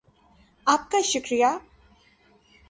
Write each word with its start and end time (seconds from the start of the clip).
آپ 0.67 0.89
کا 0.91 1.01
شکریہ 1.03 1.45